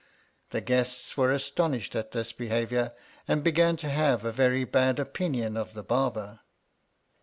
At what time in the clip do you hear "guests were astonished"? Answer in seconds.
0.61-1.95